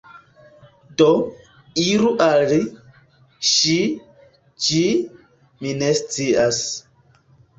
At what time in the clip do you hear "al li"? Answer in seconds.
2.27-2.57